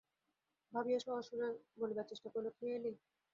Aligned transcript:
ভাবিয়া 0.73 0.99
সহজ 1.01 1.23
সুরে 1.27 1.47
বলিবার 1.79 2.09
চেষ্টা 2.11 2.27
করিল-খেয়ে 2.33 2.75
এলি? 2.77 2.91